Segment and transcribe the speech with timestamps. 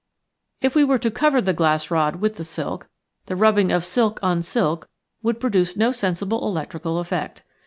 [0.61, 2.89] If we were to cover the glass rod with the silk,
[3.27, 4.89] the rubbing of silk on silk
[5.21, 7.43] would produce no sensi ble electrical effect.